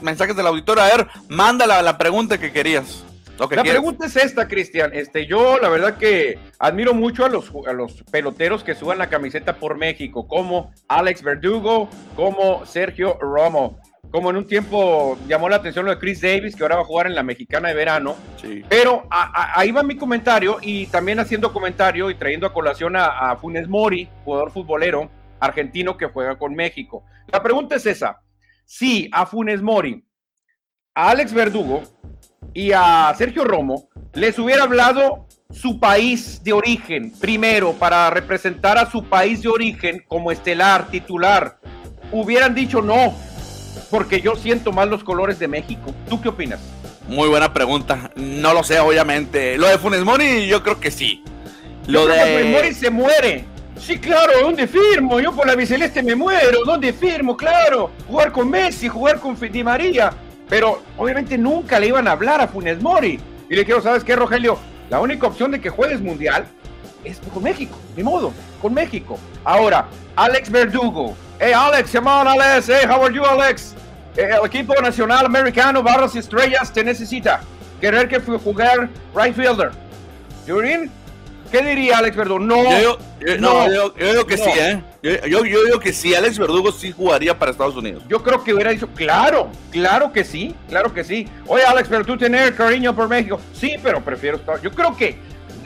[0.00, 0.82] mensajes, del auditorio.
[0.82, 3.04] A ver, mándala la pregunta que querías.
[3.40, 4.90] La pregunta es esta, Cristian.
[4.94, 9.08] Este, yo la verdad que admiro mucho a los, a los peloteros que suban la
[9.08, 15.56] camiseta por México, como Alex Verdugo, como Sergio Romo como en un tiempo llamó la
[15.56, 18.16] atención lo de Chris Davis, que ahora va a jugar en la mexicana de verano.
[18.68, 23.68] Pero ahí va mi comentario y también haciendo comentario y trayendo a colación a, Funes
[23.68, 27.04] Mori, jugador futbolero argentino que juega con México.
[27.32, 28.20] La pregunta es esa.
[28.64, 30.04] Si a Funes Mori,
[31.00, 31.82] a Alex Verdugo
[32.52, 38.90] y a Sergio Romo les hubiera hablado su país de origen primero para representar a
[38.90, 41.58] su país de origen como estelar, titular,
[42.12, 43.14] hubieran dicho no,
[43.90, 45.94] porque yo siento más los colores de México.
[46.06, 46.60] ¿Tú qué opinas?
[47.08, 48.10] Muy buena pregunta.
[48.14, 49.56] No lo sé, obviamente.
[49.56, 51.24] Lo de Funes Mori, yo creo que sí.
[51.86, 53.46] Lo de Funes Mori se muere.
[53.78, 55.18] Sí, claro, ¿dónde firmo?
[55.18, 56.58] Yo por la biceleste me muero.
[56.66, 57.38] ¿Dónde firmo?
[57.38, 57.90] Claro.
[58.06, 60.12] Jugar con Messi, jugar con Di María.
[60.50, 63.20] Pero obviamente nunca le iban a hablar a Funes Mori.
[63.48, 64.58] Y le quiero, ¿sabes qué, Rogelio?
[64.90, 66.46] La única opción de que juegues mundial
[67.04, 67.78] es con México.
[67.96, 69.18] De modo, con México.
[69.44, 69.86] Ahora,
[70.16, 71.16] Alex Verdugo.
[71.38, 72.68] Hey, Alex, on, Alex.
[72.68, 73.74] Hey, how are you, Alex?
[74.16, 77.40] Eh, el equipo nacional americano Barras Estrellas te necesita.
[77.80, 79.70] Querer que jugar right fielder.
[80.46, 80.90] ¿Yurin?
[81.50, 82.38] ¿Qué diría Alex Verdugo?
[82.38, 82.80] No.
[82.80, 82.98] Yo,
[83.38, 84.82] no, yo, digo que sí, ¿eh?
[85.02, 88.04] Yo, digo que sí, Alex Verdugo sí jugaría para Estados Unidos.
[88.08, 91.26] Yo creo que hubiera dicho, claro, claro que sí, claro que sí.
[91.46, 93.40] Oye, Alex, pero tú tienes cariño por México.
[93.52, 94.60] Sí, pero prefiero estar.
[94.60, 95.18] Yo creo que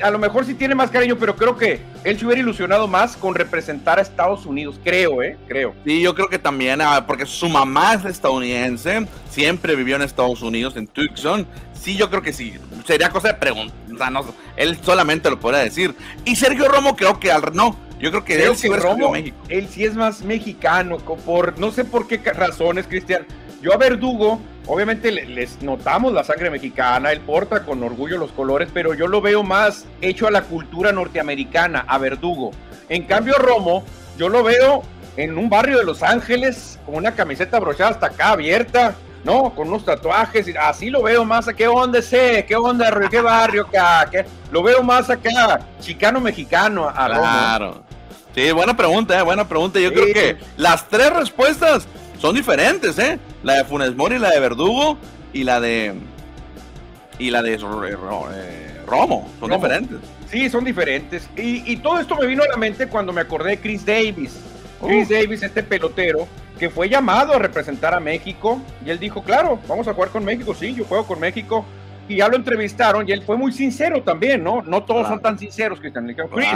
[0.03, 3.17] a lo mejor sí tiene más cariño, pero creo que él se hubiera ilusionado más
[3.17, 5.37] con representar a Estados Unidos, creo, ¿eh?
[5.47, 5.75] Creo.
[5.85, 10.43] Sí, yo creo que también, ah, porque su mamá es estadounidense, siempre vivió en Estados
[10.43, 11.47] Unidos, en Tucson.
[11.85, 12.55] Sí, yo creo que sí.
[12.87, 14.11] Sería cosa de preguntar,
[14.57, 15.95] él solamente lo podría decir.
[16.25, 17.77] Y Sergio Romo creo que al no.
[18.01, 19.37] Yo creo que él sí Romo, México.
[19.51, 23.27] Él sí es más mexicano, por no sé por qué razones, Cristian.
[23.61, 28.71] Yo a Verdugo obviamente les notamos la sangre mexicana, él porta con orgullo los colores,
[28.73, 32.53] pero yo lo veo más hecho a la cultura norteamericana, a Verdugo.
[32.89, 33.85] En cambio, Romo,
[34.17, 34.83] yo lo veo
[35.19, 38.95] en un barrio de Los Ángeles, con una camiseta brochada hasta acá abierta,
[39.25, 39.55] ¿no?
[39.55, 43.63] Con unos tatuajes, así lo veo más a qué onda sé, qué onda, qué barrio
[43.63, 44.25] acá, ¿Qué?
[44.53, 47.83] lo veo más acá, chicano mexicano a Claro.
[48.35, 49.79] Sí, buena pregunta, eh, buena pregunta.
[49.79, 51.87] Yo creo que las tres respuestas
[52.21, 53.19] son diferentes, ¿eh?
[53.45, 54.99] La de Funes Mori, la de Verdugo
[55.33, 55.95] y la de.
[57.19, 59.31] Y la de eh, Romo.
[59.39, 59.99] Son diferentes.
[60.29, 61.29] Sí, son diferentes.
[61.37, 64.37] Y, todo esto me vino a la mente cuando me acordé de Chris Davis.
[64.85, 66.27] Chris Davis, este pelotero,
[66.65, 68.59] que fue llamado a representar a México.
[68.87, 70.55] Y él dijo, claro, vamos a jugar con México.
[70.55, 71.63] Sí, yo juego con México.
[72.09, 74.63] Y ya lo entrevistaron y él fue muy sincero también, ¿no?
[74.63, 76.07] No todos son tan sinceros, Cristian.
[76.07, 76.49] Le Chris,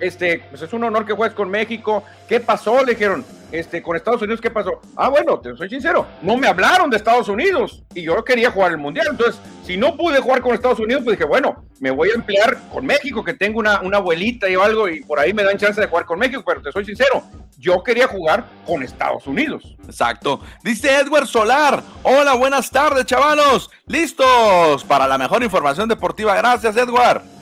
[0.00, 2.04] este, pues es un honor que juegues con México.
[2.28, 2.84] ¿Qué pasó?
[2.84, 4.80] Le dijeron, este, con Estados Unidos, ¿qué pasó?
[4.96, 8.72] Ah, bueno, te soy sincero, no me hablaron de Estados Unidos y yo quería jugar
[8.72, 9.08] el Mundial.
[9.10, 12.58] Entonces, si no pude jugar con Estados Unidos, pues dije, bueno, me voy a emplear
[12.72, 15.80] con México, que tengo una, una abuelita y algo, y por ahí me dan chance
[15.80, 17.22] de jugar con México, pero te soy sincero,
[17.58, 19.76] yo quería jugar con Estados Unidos.
[19.84, 20.40] Exacto.
[20.64, 26.34] Dice Edward Solar, hola, buenas tardes, chavalos, listos para la mejor información deportiva.
[26.36, 27.41] Gracias, Edward.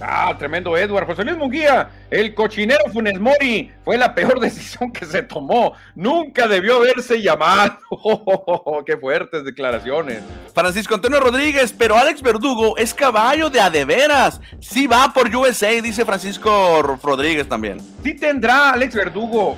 [0.00, 1.06] Ah, tremendo Edward.
[1.06, 5.74] José Luis Munguía, el cochinero Funes Mori fue la peor decisión que se tomó.
[5.94, 7.78] Nunca debió haberse llamado.
[8.86, 10.22] qué fuertes declaraciones.
[10.54, 14.40] Francisco Antonio Rodríguez, pero Alex Verdugo es caballo de adeveras.
[14.60, 17.78] Sí va por USA, dice Francisco Rodríguez también.
[18.02, 19.56] Sí tendrá Alex Verdugo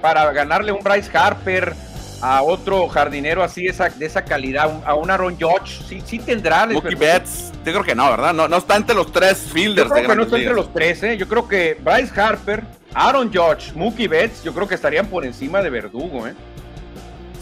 [0.00, 1.74] para ganarle un Bryce Harper,
[2.20, 6.66] a otro jardinero así esa, de esa calidad, a un Aaron Judge, sí, sí tendrá.
[6.66, 8.32] Mookie Betts, yo creo que no, ¿verdad?
[8.32, 9.88] No, no está entre los tres fielders.
[9.88, 11.16] Yo creo que no está entre los tres, ¿eh?
[11.16, 15.62] Yo creo que Bryce Harper, Aaron Judge, Mookie Betts, yo creo que estarían por encima
[15.62, 16.34] de Verdugo, ¿eh?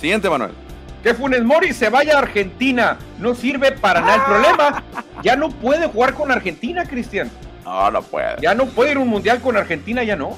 [0.00, 0.52] Siguiente, Manuel.
[1.02, 4.14] Que Funes Mori se vaya a Argentina no sirve para nada.
[4.16, 4.84] El problema,
[5.22, 7.30] ya no puede jugar con Argentina, Cristian.
[7.64, 8.36] No, no puede.
[8.40, 10.36] Ya no puede ir un mundial con Argentina, ya no.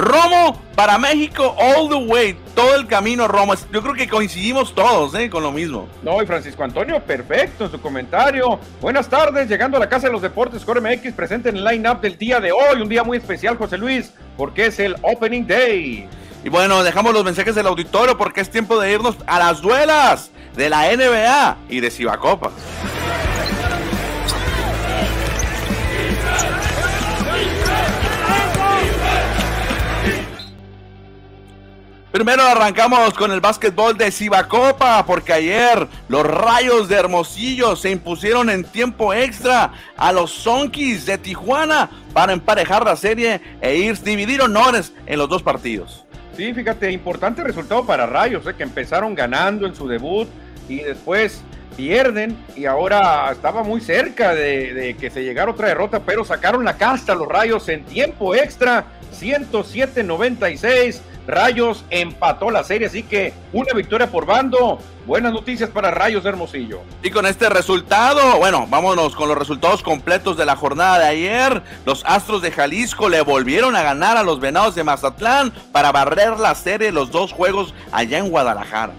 [0.00, 3.54] Romo para México all the way, todo el camino Romo.
[3.70, 5.28] Yo creo que coincidimos todos ¿eh?
[5.28, 5.88] con lo mismo.
[6.02, 8.58] No, y Francisco Antonio, perfecto en su comentario.
[8.80, 12.00] Buenas tardes, llegando a la Casa de los Deportes Core MX, presente en el line-up
[12.00, 12.80] del día de hoy.
[12.80, 16.08] Un día muy especial, José Luis, porque es el Opening Day.
[16.42, 20.30] Y bueno, dejamos los mensajes del auditorio porque es tiempo de irnos a las duelas
[20.56, 22.50] de la NBA y de Cibacopa.
[32.12, 38.50] Primero arrancamos con el básquetbol de Cibacopa, porque ayer los Rayos de Hermosillo se impusieron
[38.50, 44.42] en tiempo extra a los Sonkis de Tijuana para emparejar la serie e ir dividir
[44.42, 46.04] honores en los dos partidos.
[46.36, 50.28] Sí, fíjate, importante resultado para Rayos, eh, que empezaron ganando en su debut
[50.68, 51.42] y después
[51.76, 56.64] pierden y ahora estaba muy cerca de, de que se llegara otra derrota, pero sacaron
[56.64, 63.72] la casta los Rayos en tiempo extra, 107-96 Rayos empató la serie, así que una
[63.74, 64.78] victoria por bando.
[65.06, 66.80] Buenas noticias para Rayos Hermosillo.
[67.02, 71.62] Y con este resultado, bueno, vámonos con los resultados completos de la jornada de ayer.
[71.84, 76.38] Los Astros de Jalisco le volvieron a ganar a los Venados de Mazatlán para barrer
[76.38, 78.92] la serie de los dos juegos allá en Guadalajara.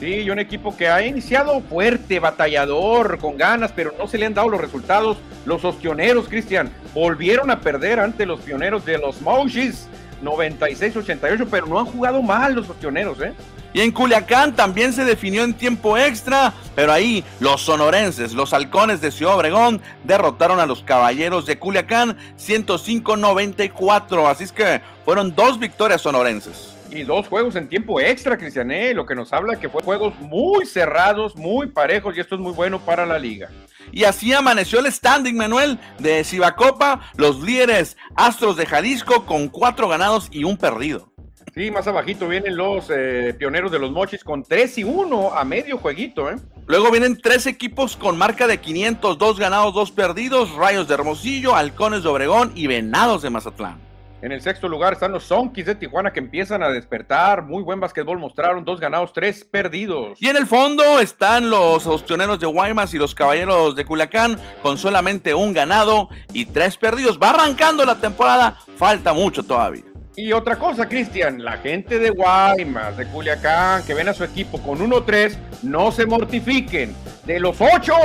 [0.00, 4.26] Sí, y un equipo que ha iniciado fuerte, batallador, con ganas, pero no se le
[4.26, 5.16] han dado los resultados.
[5.44, 9.86] Los ostioneros, Cristian, volvieron a perder ante los pioneros de los Mouchis
[10.22, 13.32] 96-88, pero no han jugado mal los ostioneros, ¿eh?
[13.74, 19.00] Y en Culiacán también se definió en tiempo extra, pero ahí los sonorenses, los halcones
[19.00, 24.30] de Ciudad Obregón, derrotaron a los caballeros de Culiacán 105-94.
[24.30, 26.76] Así es que fueron dos victorias sonorenses.
[26.90, 30.66] Y dos juegos en tiempo extra, Cristiané, lo que nos habla que fue juegos muy
[30.66, 33.48] cerrados, muy parejos, y esto es muy bueno para la liga.
[33.92, 39.86] Y así amaneció el standing, Manuel, de Cibacopa, los líderes Astros de Jalisco con cuatro
[39.88, 41.12] ganados y un perdido.
[41.54, 45.44] Sí, más abajito vienen los eh, pioneros de los mochis con 3 y 1 a
[45.44, 46.36] medio jueguito, ¿eh?
[46.66, 51.54] Luego vienen tres equipos con marca de 500, dos ganados, dos perdidos, Rayos de Hermosillo,
[51.54, 53.91] Halcones de Obregón y Venados de Mazatlán.
[54.22, 57.42] En el sexto lugar están los Sonkis de Tijuana que empiezan a despertar.
[57.42, 60.16] Muy buen básquetbol mostraron, dos ganados, tres perdidos.
[60.22, 64.78] Y en el fondo están los ostioneros de Guaymas y los caballeros de Culiacán con
[64.78, 67.18] solamente un ganado y tres perdidos.
[67.20, 69.82] Va arrancando la temporada, falta mucho todavía.
[70.14, 74.62] Y otra cosa, Cristian, la gente de Guaymas, de Culiacán, que ven a su equipo
[74.62, 76.94] con 1-3, no se mortifiquen.
[77.24, 77.96] De los ocho,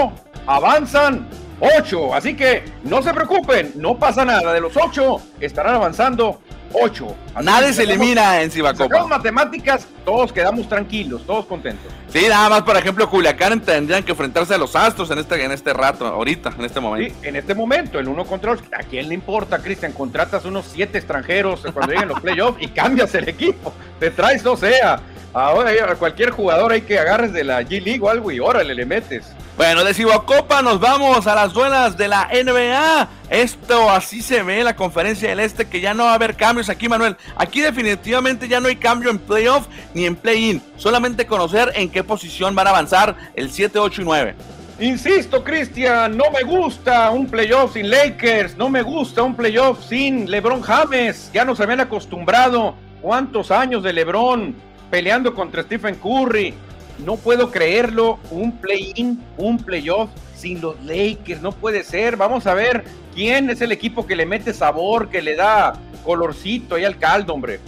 [0.48, 1.28] avanzan
[1.60, 2.14] 8.
[2.14, 4.54] Así que no se preocupen, no pasa nada.
[4.54, 6.40] De los 8 estarán avanzando
[6.74, 7.16] 8.
[7.44, 9.06] Nadie se elimina en Cibacopa.
[9.06, 11.92] matemáticas, todos quedamos tranquilos, todos contentos.
[12.10, 15.52] Sí, nada más, por ejemplo, Culiacán tendrían que enfrentarse a los Astros en este, en
[15.52, 17.14] este rato, ahorita, en este momento.
[17.22, 18.54] Sí, en este momento, el uno contra.
[18.54, 19.94] ¿A quién le importa, Cristian?
[19.94, 23.74] Contratas unos 7 extranjeros cuando lleguen los playoffs y cambias el equipo.
[24.00, 25.00] Te traes, o sea,
[25.34, 28.74] Ahora a cualquier jugador hay que agarres de la G League o algo y órale,
[28.74, 29.34] le metes.
[29.58, 29.94] Bueno, de
[30.26, 33.10] Copa nos vamos a las duelas de la NBA.
[33.30, 36.36] Esto así se ve en la conferencia del Este, que ya no va a haber
[36.36, 37.18] cambios aquí, Manuel.
[37.36, 40.62] Aquí definitivamente ya no hay cambio en playoff ni en play-in.
[40.78, 44.36] Solamente conocer en qué posición van a avanzar el 7, 8 y 9.
[44.80, 50.30] Insisto, Cristian, no me gusta un playoff sin Lakers, no me gusta un playoff sin
[50.30, 51.32] LeBron James.
[51.34, 52.76] Ya nos habían acostumbrado.
[53.02, 54.67] ¿Cuántos años de LeBron?
[54.90, 56.54] Peleando contra Stephen Curry.
[57.00, 62.18] No puedo creerlo, un play-in, un playoff sin los Lakers, no puede ser.
[62.18, 65.74] Vamos a ver quién es el equipo que le mete sabor, que le da
[66.04, 67.60] colorcito ahí al caldo, hombre.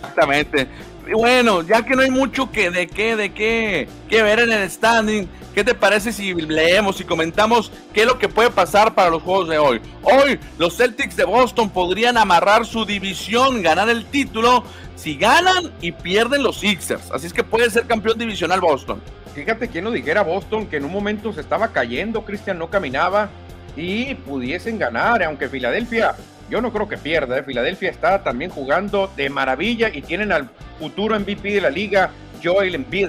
[0.00, 0.68] Exactamente.
[1.12, 4.68] Bueno, ya que no hay mucho que de qué, de qué, que ver en el
[4.68, 9.10] standing, ¿qué te parece si leemos y comentamos qué es lo que puede pasar para
[9.10, 9.80] los juegos de hoy?
[10.02, 14.64] Hoy los Celtics de Boston podrían amarrar su división, ganar el título
[14.96, 17.10] si ganan y pierden los Sixers.
[17.12, 19.00] Así es que puede ser campeón divisional Boston.
[19.34, 23.28] Fíjate quién lo dijera Boston, que en un momento se estaba cayendo, Cristian no caminaba
[23.76, 26.16] y pudiesen ganar, aunque Filadelfia,
[26.50, 27.42] yo no creo que pierda, ¿eh?
[27.42, 32.10] Filadelfia está también jugando de maravilla y tienen al futuro MVP de la liga,
[32.42, 33.08] Joel Embiid.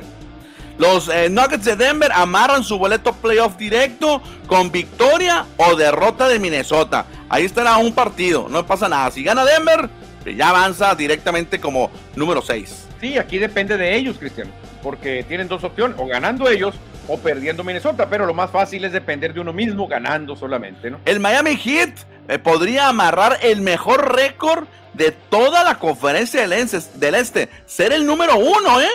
[0.77, 6.37] Los eh, Nuggets de Denver amarran su boleto playoff directo con victoria o derrota de
[6.39, 7.05] Minnesota.
[7.29, 9.09] Ahí estará un partido, no pasa nada.
[9.09, 9.89] Si gana Denver,
[10.35, 12.87] ya avanza directamente como número 6.
[13.01, 14.49] Sí, aquí depende de ellos, Cristian,
[14.83, 16.75] porque tienen dos opciones, o ganando ellos
[17.07, 20.99] o perdiendo Minnesota, pero lo más fácil es depender de uno mismo ganando solamente, ¿no?
[21.05, 21.91] El Miami Heat
[22.27, 28.05] eh, podría amarrar el mejor récord de toda la conferencia del, del Este, ser el
[28.05, 28.89] número uno, ¿eh?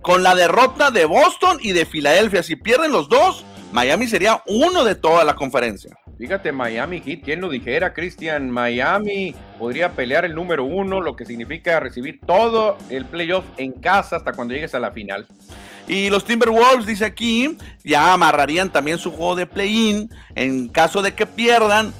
[0.00, 2.42] Con la derrota de Boston y de Filadelfia.
[2.42, 5.96] Si pierden los dos, Miami sería uno de toda la conferencia.
[6.18, 8.48] Fíjate, Miami Heat, ¿quién lo dijera, Cristian?
[8.48, 14.16] Miami podría pelear el número uno, lo que significa recibir todo el playoff en casa
[14.16, 15.26] hasta cuando llegues a la final.
[15.88, 21.14] Y los Timberwolves, dice aquí, ya amarrarían también su juego de play-in en caso de
[21.14, 21.92] que pierdan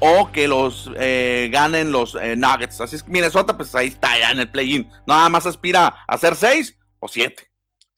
[0.00, 2.80] o que los eh, ganen los eh, Nuggets.
[2.80, 4.90] Así es que Minnesota, pues ahí está ya en el play-in.
[5.06, 7.50] Nada más aspira a hacer seis o siete.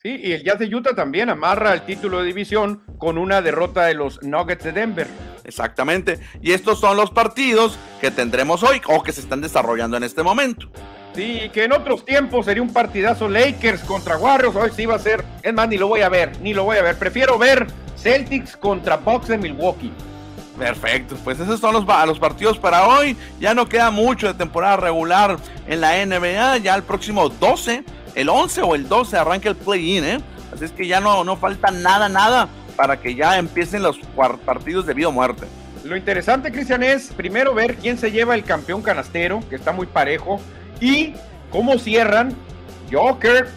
[0.03, 3.85] Sí, y el Jazz de Utah también amarra el título de división con una derrota
[3.85, 5.07] de los Nuggets de Denver.
[5.45, 6.19] Exactamente.
[6.41, 10.25] Y estos son los partidos que tendremos hoy o que se están desarrollando en este
[10.25, 10.69] momento.
[11.15, 14.99] Sí, que en otros tiempos sería un partidazo Lakers contra Warriors, hoy sí va a
[14.99, 17.67] ser, es más, ni lo voy a ver, ni lo voy a ver, prefiero ver
[17.97, 19.93] Celtics contra Bucks de Milwaukee.
[20.62, 23.16] Perfecto, pues esos son los, partidos para hoy.
[23.40, 26.59] Ya no queda mucho de temporada regular en la NBA.
[26.59, 27.83] Ya el próximo 12,
[28.14, 30.20] el 11 o el 12 arranca el play-in, ¿eh?
[30.55, 33.98] Así es que ya no, no falta nada, nada para que ya empiecen los
[34.46, 35.48] partidos de vida o muerte.
[35.83, 39.88] Lo interesante, Cristian, es primero ver quién se lleva el campeón canastero, que está muy
[39.88, 40.40] parejo,
[40.81, 41.14] y
[41.51, 42.37] cómo cierran
[42.92, 43.48] Joker,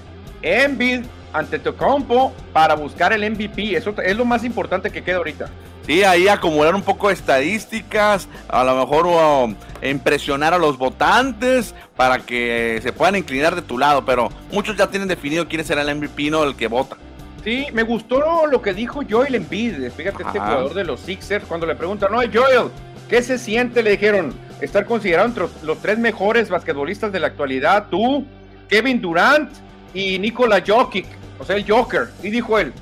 [0.41, 3.77] Embiid ante Tocompo para buscar el MVP.
[3.77, 5.51] Eso es lo más importante que queda ahorita.
[5.85, 12.19] Sí, ahí acumular un poco de estadísticas, a lo mejor impresionar a los votantes para
[12.19, 15.95] que se puedan inclinar de tu lado, pero muchos ya tienen definido quién será el
[15.95, 16.97] MVP, no el que vota.
[17.43, 21.67] Sí, me gustó lo que dijo Joel Embiid, fíjate este jugador de los Sixers, cuando
[21.67, 22.71] le preguntan, no, Joel,
[23.07, 23.83] ¿qué se siente?
[23.83, 28.25] Le dijeron, estar considerado entre los tres mejores basquetbolistas de la actualidad, tú,
[28.67, 29.51] Kevin Durant
[29.93, 31.05] y Nikola Jokic,
[31.37, 32.09] o sea, el Joker.
[32.23, 32.73] Y dijo él,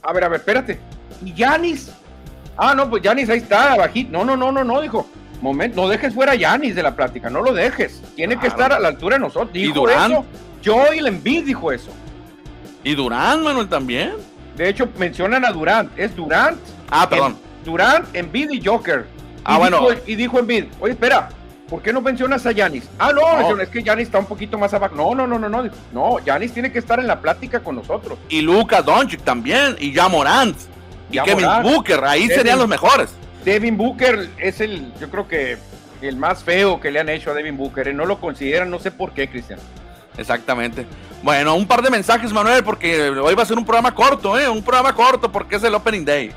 [0.00, 0.78] a ver, a ver, espérate,
[1.24, 1.90] ¿y Yanis?
[2.56, 4.10] Ah, no, pues Yanis ahí está, abajito.
[4.12, 5.06] No, no, no, no, no, dijo.
[5.42, 8.02] Momento, no dejes fuera a Yanis de la plática, no lo dejes.
[8.14, 9.52] Tiene que estar a la altura de nosotros.
[9.52, 10.12] Dijo ¿Y Durant?
[10.12, 10.24] eso.
[10.64, 11.90] Joel Embiid dijo eso.
[12.82, 14.12] ¿Y Durant, Manuel, también?
[14.56, 15.90] De hecho, mencionan a Durant.
[15.98, 16.58] Es Durant.
[16.90, 17.36] Ah, perdón.
[17.64, 19.06] Durant, Embiid y Joker.
[19.44, 19.86] ah, bueno.
[20.06, 21.28] y dijo Embiid, oye, espera,
[21.68, 22.88] ¿por qué no mencionas a Yanis?
[22.98, 24.94] Ah, no, es que Yanis está un poquito más abajo.
[24.94, 25.68] No, no, no, no, no.
[25.92, 28.18] No, Yanis tiene que estar en la plática con nosotros.
[28.30, 30.56] Y Luca Doncic también, y ya Morant.
[31.10, 33.10] Y Kevin Booker, ahí serían los mejores.
[33.44, 35.56] Devin Booker es el, yo creo que
[36.02, 37.88] el más feo que le han hecho a Devin Booker.
[37.88, 37.94] ¿eh?
[37.94, 39.58] No lo consideran, no sé por qué, Cristian.
[40.18, 40.86] Exactamente.
[41.22, 44.48] Bueno, un par de mensajes, Manuel, porque hoy va a ser un programa corto, ¿eh?
[44.48, 46.32] Un programa corto porque es el Opening Day.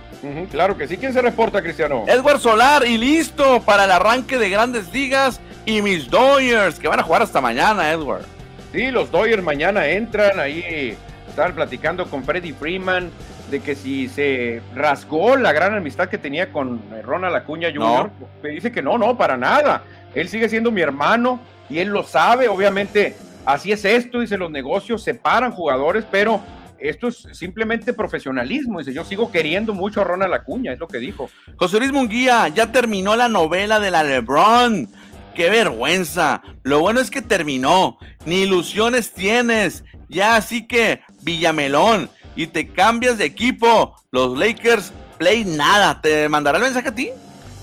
[0.51, 0.97] claro que sí.
[0.97, 2.05] ¿Quién se reporta, Cristiano?
[2.07, 6.99] Edward Solar y listo para el arranque de grandes ligas y mis Dodgers, que van
[6.99, 8.25] a jugar hasta mañana, Edward.
[8.71, 10.95] Sí, los Dodgers mañana entran ahí.
[11.27, 13.11] Estaban platicando con Freddy Freeman
[13.49, 18.11] de que si se rasgó la gran amistad que tenía con Ronald Acuña Jr.,
[18.43, 19.83] me dice que no, no, para nada.
[20.13, 23.15] Él sigue siendo mi hermano y él lo sabe, obviamente.
[23.45, 26.41] Así es esto, dice, los negocios separan jugadores, pero
[26.77, 28.79] esto es simplemente profesionalismo.
[28.79, 31.29] Dice, yo sigo queriendo mucho a Ronald Acuña, es lo que dijo.
[31.55, 34.87] José Luis Munguía, ya terminó la novela de la LeBron.
[35.35, 36.41] ¡Qué vergüenza!
[36.63, 37.97] Lo bueno es que terminó.
[38.25, 39.83] Ni ilusiones tienes.
[40.09, 43.95] Ya así que, Villamelón, y te cambias de equipo.
[44.11, 46.01] Los Lakers play nada.
[46.01, 47.09] ¿Te mandará el mensaje a ti?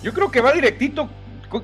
[0.02, 1.08] Yo creo que va directito.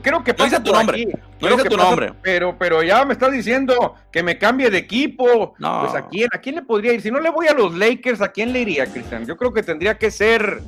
[0.00, 1.06] Creo que pasa tu nombre.
[1.40, 2.12] No dice tu nombre.
[2.22, 5.54] Pero, pero ya me estás diciendo que me cambie de equipo.
[5.58, 5.82] No.
[5.82, 7.02] Pues a quién, a quién le podría ir.
[7.02, 9.26] Si no le voy a los Lakers, ¿a quién le iría, Cristian?
[9.26, 10.62] Yo creo que tendría que ser.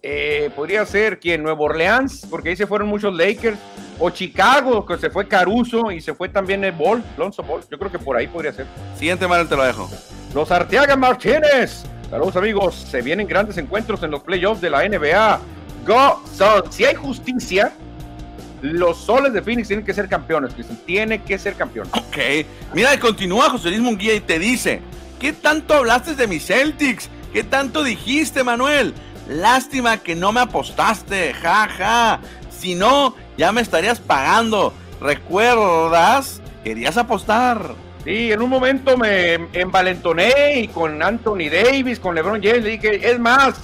[0.00, 3.58] Eh, podría ser quien Nuevo Orleans, porque ahí se fueron muchos Lakers,
[3.98, 7.62] o Chicago, que se fue Caruso y se fue también el Ball, Lonzo Ball.
[7.68, 8.66] Yo creo que por ahí podría ser.
[8.96, 9.90] Siguiente, Manuel, te lo dejo.
[10.38, 11.82] Los Arteaga Martínez.
[12.08, 15.40] Saludos amigos, se vienen grandes encuentros en los playoffs de la NBA.
[15.84, 16.76] Go Suns.
[16.76, 17.72] Si hay justicia,
[18.62, 20.54] los soles de Phoenix tienen que ser campeones,
[20.86, 21.88] Tiene que ser campeón.
[21.90, 22.46] Ok.
[22.72, 24.80] Mira, continúa José Luis Munguía y te dice:
[25.18, 27.10] ¿Qué tanto hablaste de mis Celtics?
[27.32, 28.94] ¿Qué tanto dijiste, Manuel?
[29.28, 31.68] Lástima que no me apostaste, jaja.
[31.68, 32.20] Ja.
[32.56, 34.72] Si no, ya me estarías pagando.
[35.00, 36.40] ¿Recuerdas?
[36.62, 37.87] Querías apostar.
[38.08, 43.10] Sí, en un momento me envalentoné y con Anthony Davis, con LeBron James, le dije,
[43.10, 43.56] es más,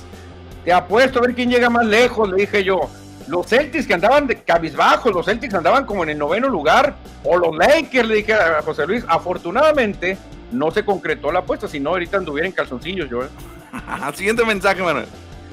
[0.67, 2.91] te apuesto a ver quién llega más lejos, le dije yo.
[3.27, 7.39] Los Celtics que andaban de cabizbajo, los Celtics andaban como en el noveno lugar, o
[7.39, 9.03] los Lakers, le dije a José Luis.
[9.09, 10.19] Afortunadamente
[10.53, 13.23] no se concretó la apuesta, si no ahorita anduviera en calzoncillos yo.
[13.23, 13.29] ¿eh?
[14.15, 15.07] Siguiente mensaje, Manuel.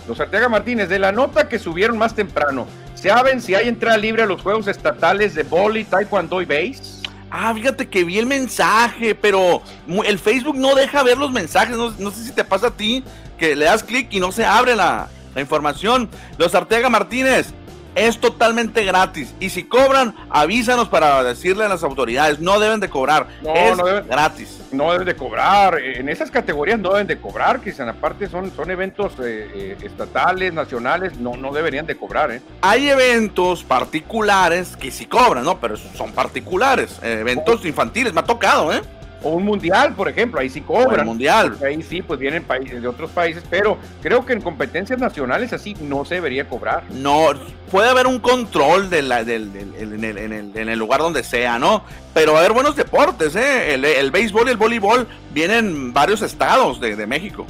[0.05, 4.23] Los Arteaga Martínez, de la nota que subieron más temprano, ¿saben si hay entrada libre
[4.23, 7.00] a los Juegos Estatales de Boli, Taekwondo y Base?
[7.31, 9.61] Ah, fíjate que vi el mensaje, pero
[10.05, 11.77] el Facebook no deja ver los mensajes.
[11.77, 13.03] No, sé si te pasa a ti
[13.37, 16.09] que le das clic y no se abre la, la información.
[16.37, 17.53] Los Arteaga Martínez,
[17.95, 19.33] es totalmente gratis.
[19.39, 22.39] Y si cobran, avísanos para decirle a las autoridades.
[22.39, 23.27] No deben de cobrar.
[23.41, 24.59] No, es no deben, gratis.
[24.71, 25.79] No deben de cobrar.
[25.79, 27.89] En esas categorías no deben de cobrar, Cristian.
[27.89, 31.17] Aparte son, son eventos eh, eh, estatales, nacionales.
[31.17, 32.31] No, no deberían de cobrar.
[32.31, 32.41] ¿eh?
[32.61, 35.59] Hay eventos particulares que sí cobran, ¿no?
[35.59, 36.99] Pero son particulares.
[37.01, 38.13] eventos infantiles.
[38.13, 38.81] Me ha tocado, ¿eh?
[39.23, 41.05] O un mundial, por ejemplo, ahí sí cobran.
[41.05, 41.57] mundial.
[41.63, 45.75] Ahí sí, pues vienen países de otros países, pero creo que en competencias nacionales así
[45.81, 46.83] no se debería cobrar.
[46.91, 47.29] No,
[47.69, 51.83] puede haber un control de la, del, en, el, en, el, lugar donde sea, ¿no?
[52.13, 53.73] Pero va a haber buenos deportes, ¿eh?
[53.73, 57.45] El, béisbol y el voleibol vienen varios estados de, de México.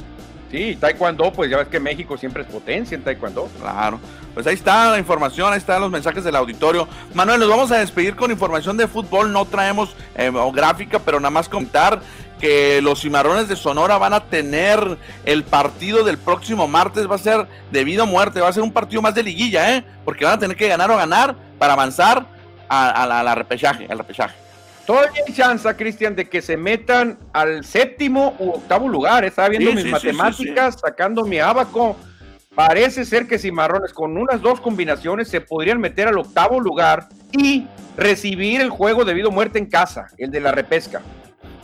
[0.52, 3.48] Sí, Taekwondo, pues ya ves que México siempre es potencia en Taekwondo.
[3.58, 3.98] Claro.
[4.34, 6.86] Pues ahí está la información, ahí están los mensajes del auditorio.
[7.14, 9.32] Manuel, nos vamos a despedir con información de fútbol.
[9.32, 12.02] No traemos eh, gráfica, pero nada más contar
[12.38, 17.10] que los cimarrones de Sonora van a tener el partido del próximo martes.
[17.10, 19.84] Va a ser debido a muerte, va a ser un partido más de liguilla, ¿eh?
[20.04, 22.26] Porque van a tener que ganar o ganar para avanzar
[22.68, 24.41] a, la, a repechaje, al repechaje.
[24.86, 29.24] Todavía hay chance, Cristian, de que se metan al séptimo u octavo lugar.
[29.24, 31.96] Estaba viendo mis matemáticas, sacando mi abaco.
[32.54, 37.66] Parece ser que Cimarrones con unas dos combinaciones se podrían meter al octavo lugar y
[37.96, 41.00] recibir el juego debido a muerte en casa, el de la repesca.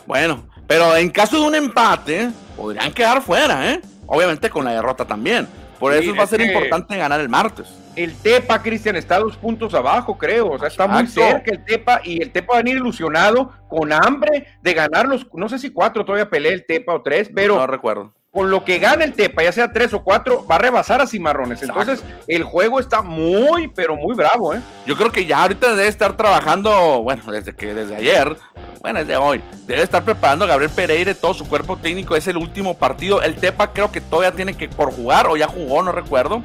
[0.07, 3.81] Bueno, pero en caso de un empate, podrían quedar fuera, ¿eh?
[4.07, 5.47] Obviamente con la derrota también.
[5.79, 7.69] Por eso va a ser importante ganar el martes
[7.99, 10.53] el Tepa, Cristian, está dos puntos abajo, creo.
[10.53, 13.93] O sea, está muy cerca el Tepa y el Tepa va a venir ilusionado, con
[13.93, 17.57] hambre de ganar los, no sé si cuatro todavía pelea el Tepa o tres, pero.
[17.57, 18.15] No recuerdo.
[18.31, 21.07] Con lo que gana el Tepa, ya sea tres o cuatro, va a rebasar a
[21.07, 21.63] Cimarrones.
[21.63, 24.61] Entonces, el juego está muy, pero muy bravo, ¿eh?
[24.87, 28.37] Yo creo que ya ahorita debe estar trabajando, bueno, desde que desde ayer,
[28.81, 32.15] bueno, desde hoy, debe estar preparando a Gabriel Pereira y todo su cuerpo técnico.
[32.15, 33.23] Es el último partido.
[33.23, 36.43] El Tepa creo que todavía tiene que por jugar, o ya jugó, no recuerdo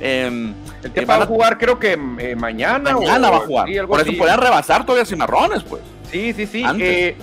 [0.00, 2.92] Em, el que va a jugar creo que eh, mañana.
[2.92, 3.68] Mañana va a jugar.
[3.86, 5.82] Por eso puede rebasar todavía Cimarrones, pues.
[6.10, 6.64] Sí, sí, sí.
[6.80, 7.16] Eh,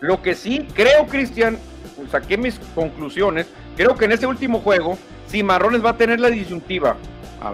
[0.00, 1.58] lo que sí creo, Cristian,
[2.10, 3.46] saqué mis conclusiones.
[3.76, 4.98] Creo que en este último juego,
[5.30, 6.96] Cimarrones va a tener la disyuntiva.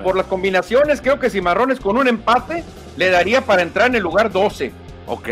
[0.02, 2.64] Por las combinaciones, creo que Cimarrones con un empate
[2.96, 4.72] le daría para entrar en el lugar 12.
[5.06, 5.28] Ok.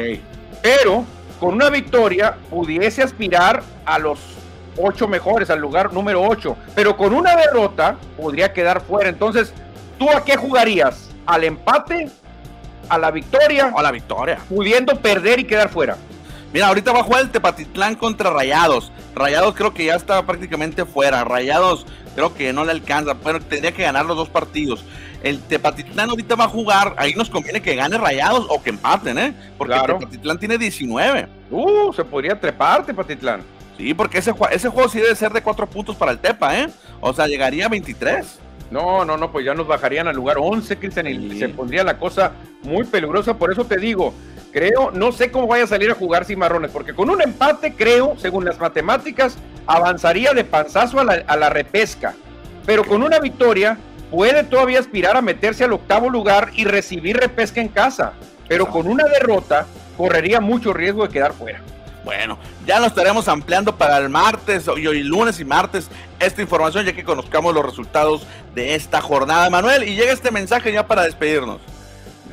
[0.63, 1.05] Pero
[1.41, 4.19] con una victoria pudiese aspirar a los
[4.77, 9.09] ocho mejores al lugar número 8, pero con una derrota podría quedar fuera.
[9.09, 9.53] Entonces,
[9.99, 11.11] ¿tú a qué jugarías?
[11.27, 12.11] ¿Al empate?
[12.89, 13.73] ¿A la victoria?
[13.77, 14.39] A la victoria.
[14.49, 15.97] Pudiendo perder y quedar fuera.
[16.53, 18.93] Mira, ahorita va a jugar el Tepatitlán contra Rayados.
[19.15, 21.25] Rayados creo que ya está prácticamente fuera.
[21.25, 23.15] Rayados creo que no le alcanza.
[23.15, 24.85] Bueno, tendría que ganar los dos partidos.
[25.23, 26.95] El Tepatitlán ahorita va a jugar.
[26.99, 29.35] Ahí nos conviene que gane Rayados o que empaten, ¿eh?
[29.57, 31.29] Porque el Tepatitlán tiene 19.
[31.51, 33.43] Uh, se podría trepar Tepatitlán.
[33.83, 36.69] Sí, porque ese, ese juego sí debe ser de cuatro puntos para el Tepa, ¿eh?
[37.01, 38.39] O sea, llegaría a 23.
[38.71, 41.99] No, no, no, pues ya nos bajarían al lugar 11, Cristian, y se pondría la
[41.99, 42.31] cosa
[42.63, 43.37] muy peligrosa.
[43.37, 44.15] Por eso te digo,
[44.53, 48.15] creo, no sé cómo vaya a salir a jugar Cimarrones, porque con un empate, creo,
[48.19, 52.15] según las matemáticas, avanzaría de panzazo a la, a la repesca.
[52.65, 53.79] Pero con una victoria,
[54.13, 58.13] puede todavía aspirar a meterse al octavo lugar y recibir repesca en casa.
[58.47, 59.67] Pero con una derrota,
[59.97, 61.63] correría mucho riesgo de quedar fuera.
[62.05, 62.37] Bueno,
[62.67, 65.89] ya lo estaremos ampliando para el martes, hoy, hoy lunes y martes,
[66.19, 69.85] esta información, ya que conozcamos los resultados de esta jornada, Manuel.
[69.85, 71.61] Y llega este mensaje ya para despedirnos.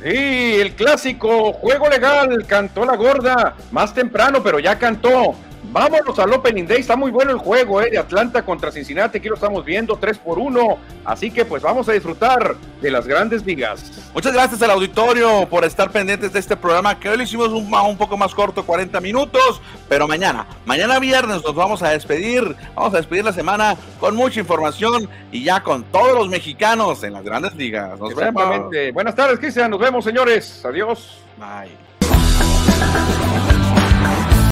[0.02, 5.34] Sí, el clásico, juego legal, cantó la gorda, más temprano, pero ya cantó.
[5.72, 9.28] Vámonos al Opening Day, está muy bueno el juego eh, de Atlanta contra Cincinnati, aquí
[9.28, 13.46] lo estamos viendo 3 por 1, así que pues vamos a disfrutar de las grandes
[13.46, 13.92] ligas.
[14.12, 17.72] Muchas gracias al auditorio por estar pendientes de este programa, que hoy lo hicimos un,
[17.72, 22.92] un poco más corto, 40 minutos, pero mañana, mañana viernes nos vamos a despedir, vamos
[22.94, 27.22] a despedir la semana con mucha información y ya con todos los mexicanos en las
[27.22, 27.96] grandes ligas.
[27.96, 28.70] Nos vemos.
[28.92, 31.18] Buenas tardes, Cristian, nos vemos señores, adiós.
[31.38, 31.70] Bye.